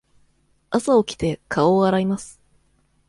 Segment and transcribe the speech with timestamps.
[0.71, 2.41] 朝起きて、顔を洗います。